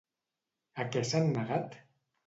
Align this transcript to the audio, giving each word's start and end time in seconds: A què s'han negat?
A 0.83 0.87
què 0.95 1.05
s'han 1.13 1.31
negat? 1.39 1.81